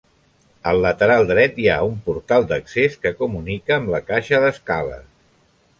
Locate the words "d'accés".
2.53-2.97